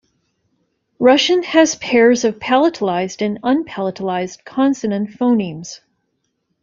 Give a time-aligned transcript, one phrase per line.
[0.97, 5.81] Russian has pairs of palatalized and unpalatalized consonant phonemes.